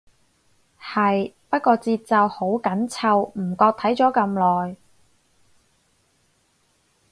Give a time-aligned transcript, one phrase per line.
[0.81, 4.33] 係，不過節奏好緊湊，唔覺睇咗咁
[4.67, 4.75] 耐